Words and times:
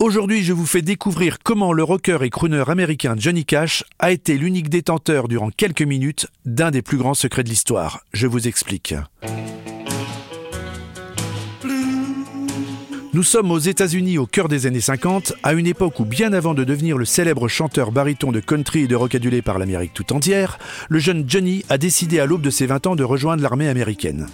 Aujourd'hui, 0.00 0.42
je 0.42 0.54
vous 0.54 0.64
fais 0.64 0.80
découvrir 0.80 1.40
comment 1.44 1.74
le 1.74 1.82
rocker 1.82 2.16
et 2.22 2.30
crooner 2.30 2.64
américain 2.68 3.16
Johnny 3.18 3.44
Cash 3.44 3.84
a 3.98 4.10
été 4.10 4.38
l'unique 4.38 4.70
détenteur 4.70 5.28
durant 5.28 5.50
quelques 5.50 5.82
minutes 5.82 6.26
d'un 6.46 6.70
des 6.70 6.80
plus 6.80 6.96
grands 6.96 7.12
secrets 7.12 7.44
de 7.44 7.50
l'histoire. 7.50 8.00
Je 8.14 8.26
vous 8.26 8.48
explique. 8.48 8.94
Nous 13.12 13.22
sommes 13.22 13.50
aux 13.50 13.58
États-Unis 13.58 14.16
au 14.16 14.24
cœur 14.24 14.48
des 14.48 14.64
années 14.64 14.80
50, 14.80 15.34
à 15.42 15.52
une 15.52 15.66
époque 15.66 16.00
où 16.00 16.06
bien 16.06 16.32
avant 16.32 16.54
de 16.54 16.64
devenir 16.64 16.96
le 16.96 17.04
célèbre 17.04 17.46
chanteur 17.48 17.92
baryton 17.92 18.32
de 18.32 18.40
country 18.40 18.84
et 18.84 18.88
de 18.88 18.96
rock 18.96 19.14
adulé 19.14 19.42
par 19.42 19.58
l'Amérique 19.58 19.92
tout 19.92 20.14
entière, 20.14 20.58
le 20.88 20.98
jeune 20.98 21.28
Johnny 21.28 21.62
a 21.68 21.76
décidé 21.76 22.20
à 22.20 22.24
l'aube 22.24 22.40
de 22.40 22.48
ses 22.48 22.64
20 22.64 22.86
ans 22.86 22.96
de 22.96 23.04
rejoindre 23.04 23.42
l'armée 23.42 23.68
américaine. 23.68 24.28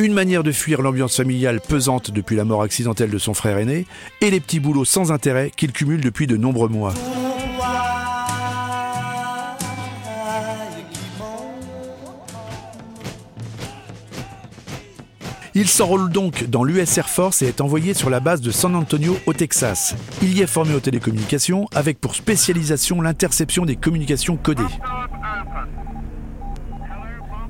Une 0.00 0.14
manière 0.14 0.42
de 0.42 0.50
fuir 0.50 0.80
l'ambiance 0.80 1.14
familiale 1.14 1.60
pesante 1.60 2.10
depuis 2.10 2.34
la 2.34 2.46
mort 2.46 2.62
accidentelle 2.62 3.10
de 3.10 3.18
son 3.18 3.34
frère 3.34 3.58
aîné 3.58 3.84
et 4.22 4.30
les 4.30 4.40
petits 4.40 4.58
boulots 4.58 4.86
sans 4.86 5.12
intérêt 5.12 5.52
qu'il 5.54 5.72
cumule 5.72 6.00
depuis 6.00 6.26
de 6.26 6.38
nombreux 6.38 6.70
mois. 6.70 6.94
Il 15.54 15.68
s'enrôle 15.68 16.10
donc 16.10 16.44
dans 16.44 16.64
l'US 16.64 16.96
Air 16.96 17.10
Force 17.10 17.42
et 17.42 17.48
est 17.48 17.60
envoyé 17.60 17.92
sur 17.92 18.08
la 18.08 18.20
base 18.20 18.40
de 18.40 18.50
San 18.50 18.74
Antonio 18.74 19.18
au 19.26 19.34
Texas. 19.34 19.94
Il 20.22 20.32
y 20.32 20.40
est 20.40 20.46
formé 20.46 20.74
aux 20.74 20.80
télécommunications 20.80 21.66
avec 21.74 22.00
pour 22.00 22.14
spécialisation 22.14 23.02
l'interception 23.02 23.66
des 23.66 23.76
communications 23.76 24.38
codées. 24.38 24.62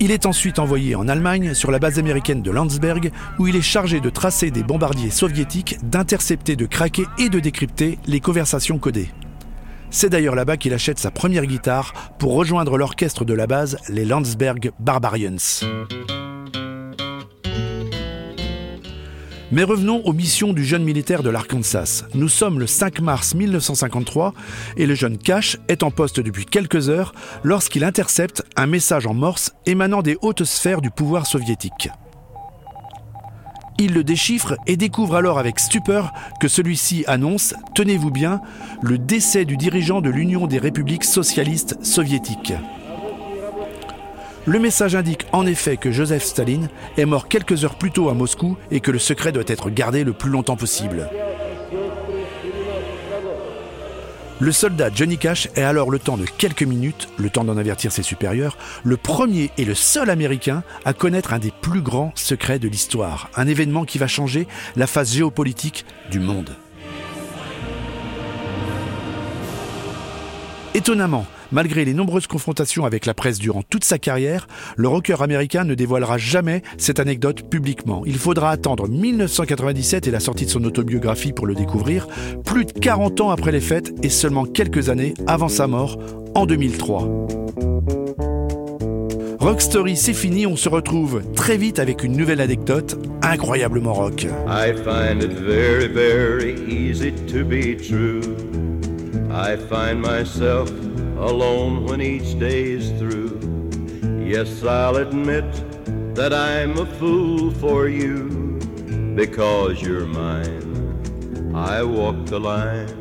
Il 0.03 0.11
est 0.13 0.25
ensuite 0.25 0.59
envoyé 0.59 0.95
en 0.95 1.09
Allemagne 1.09 1.53
sur 1.53 1.71
la 1.71 1.79
base 1.79 1.99
américaine 1.99 2.41
de 2.41 2.51
Landsberg 2.51 3.13
où 3.39 3.47
il 3.47 3.55
est 3.55 3.61
chargé 3.61 4.01
de 4.01 4.09
tracer 4.09 4.51
des 4.51 4.63
bombardiers 4.63 5.11
soviétiques, 5.11 5.77
d'intercepter, 5.83 6.57
de 6.57 6.65
craquer 6.65 7.05
et 7.19 7.29
de 7.29 7.39
décrypter 7.39 7.99
les 8.07 8.21
conversations 8.21 8.79
codées. 8.79 9.11
C'est 9.91 10.09
d'ailleurs 10.09 10.37
là-bas 10.37 10.57
qu'il 10.57 10.73
achète 10.73 10.99
sa 10.99 11.11
première 11.11 11.45
guitare 11.45 11.93
pour 12.19 12.35
rejoindre 12.35 12.79
l'orchestre 12.79 13.27
de 13.27 13.35
la 13.35 13.47
base, 13.47 13.77
les 13.91 14.07
Landsberg 14.07 14.73
Barbarians. 14.79 15.37
Mais 19.53 19.65
revenons 19.65 20.01
aux 20.05 20.13
missions 20.13 20.53
du 20.53 20.65
jeune 20.65 20.85
militaire 20.85 21.25
de 21.25 21.31
l'Arkansas. 21.31 22.05
Nous 22.15 22.29
sommes 22.29 22.61
le 22.61 22.69
5 22.69 23.01
mars 23.01 23.35
1953 23.35 24.33
et 24.77 24.87
le 24.87 24.95
jeune 24.95 25.19
Cash 25.19 25.57
est 25.67 25.83
en 25.83 25.91
poste 25.91 26.21
depuis 26.21 26.47
quelques 26.47 26.89
heures 26.89 27.13
lorsqu'il 27.43 27.83
intercepte 27.83 28.45
un 28.55 28.67
message 28.67 29.09
en 29.09 29.15
morse 29.15 29.53
émanant 29.67 30.03
des 30.03 30.17
hautes 30.23 30.45
sphères 30.45 30.81
du 30.81 30.91
pouvoir 30.91 31.27
soviétique. 31.27 31.89
Il 33.79 33.95
le 33.95 34.05
déchiffre 34.05 34.55
et 34.69 34.77
découvre 34.77 35.17
alors 35.17 35.39
avec 35.39 35.59
stupeur 35.59 36.13
que 36.41 36.47
celui-ci 36.47 37.03
annonce, 37.09 37.55
tenez-vous 37.75 38.11
bien, 38.11 38.41
le 38.83 38.99
décès 38.99 39.45
du 39.45 39.57
dirigeant 39.57 40.01
de 40.01 40.11
l'Union 40.11 40.47
des 40.47 40.59
républiques 40.59 41.05
socialistes 41.05 41.77
soviétiques. 41.83 42.53
Le 44.47 44.59
message 44.59 44.95
indique 44.95 45.27
en 45.33 45.47
effet 45.47 45.77
que 45.77 45.93
Joseph 45.93 46.25
Staline 46.25 46.71
est 46.97 47.05
mort 47.05 47.29
quelques 47.29 47.65
heures 47.65 47.75
plus 47.75 47.91
tôt 47.91 48.09
à 48.09 48.15
Moscou 48.15 48.57
et 48.71 48.81
que 48.81 48.91
le 48.91 48.99
secret 48.99 49.33
doit 49.33 49.45
être 49.47 49.69
gardé 49.69 50.03
le 50.03 50.15
plus 50.15 50.31
longtemps 50.31 50.57
possible. 50.57 51.11
Le 54.43 54.53
soldat 54.53 54.89
Johnny 54.95 55.19
Cash 55.19 55.49
est 55.55 55.63
alors 55.63 55.91
le 55.91 55.99
temps 55.99 56.17
de 56.17 56.25
quelques 56.25 56.63
minutes, 56.63 57.11
le 57.19 57.29
temps 57.29 57.45
d'en 57.45 57.59
avertir 57.59 57.93
ses 57.93 58.03
supérieurs, 58.03 58.57
le 58.83 58.97
premier 58.97 59.51
et 59.59 59.67
le 59.67 59.75
seul 59.75 60.09
Américain 60.09 60.63
à 60.87 60.95
connaître 60.95 61.35
un 61.35 61.39
des 61.39 61.53
plus 61.61 61.83
grands 61.83 62.13
secrets 62.15 62.59
de 62.59 62.67
l'histoire, 62.67 63.29
un 63.37 63.47
événement 63.47 63.85
qui 63.85 63.99
va 63.99 64.07
changer 64.07 64.49
la 64.77 64.87
face 64.87 65.13
géopolitique 65.13 65.85
du 66.11 66.21
monde. 66.21 66.57
Étonnamment, 70.73 71.27
malgré 71.53 71.85
les 71.85 71.95
nombreuses 71.95 72.27
confrontations 72.27 72.85
avec 72.85 73.07
la 73.07 73.15
presse 73.15 73.39
durant 73.39 73.63
toute 73.63 73.85
sa 73.85 73.99
carrière, 73.99 74.47
le 74.77 74.89
rocker 74.89 75.23
américain 75.23 75.65
ne 75.65 75.75
dévoilera 75.75 76.19
jamais 76.19 76.63
cette 76.79 77.01
anecdote 77.01 77.49
publiquement. 77.49 78.03
Il 78.07 78.19
faudra 78.19 78.51
attendre 78.51 78.89
1997 78.89 80.09
et 80.09 80.11
la 80.11 80.21
sortie 80.21 80.47
de 80.47 80.51
son 80.51 80.65
autobiographie 80.65 81.33
pour 81.33 81.47
le 81.47 81.55
découvrir, 81.55 82.07
plus 82.45 82.65
de 82.65 82.73
40 82.73 83.21
ans 83.21 83.31
après 83.31 83.53
les 83.53 83.61
fêtes 83.61 83.93
et 84.03 84.09
seulement 84.09 84.45
quelques 84.45 84.89
années 84.89 85.15
avant 85.27 85.49
sa 85.49 85.67
mort 85.67 85.99
en 86.35 86.47
2003. 86.47 87.09
Rock 89.41 89.63
Story, 89.63 89.97
c'est 89.97 90.13
fini, 90.13 90.47
on 90.47 90.55
se 90.55 90.69
retrouve 90.69 91.23
très 91.35 91.57
vite 91.57 91.79
avec 91.79 92.05
une 92.05 92.15
nouvelle 92.15 92.43
anecdote 92.43 92.99
incroyablement 93.23 93.95
rock. 93.95 94.27
I 94.47 94.75
find 94.85 95.23
it 95.23 95.33
very, 95.33 95.89
very 95.89 96.61
easy 96.69 97.11
to 97.33 97.43
be 97.45 97.75
true. 97.75 98.21
I 99.33 99.57
find 99.57 100.03
myself 100.03 100.71
alone 101.21 101.85
when 101.85 102.01
each 102.01 102.39
day 102.39 102.71
is 102.71 102.91
through. 102.99 103.39
Yes, 104.25 104.65
I'll 104.65 104.97
admit 104.97 105.51
that 106.15 106.33
I'm 106.33 106.79
a 106.79 106.87
fool 106.87 107.51
for 107.53 107.89
you 107.89 108.59
because 109.15 109.83
you're 109.83 110.07
mine. 110.07 111.53
I 111.55 111.83
walk 111.83 112.27
the 112.27 112.41
line 112.41 113.00